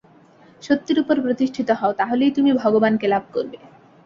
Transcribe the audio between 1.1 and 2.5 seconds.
প্রতিষ্ঠিত হও, তা হলেই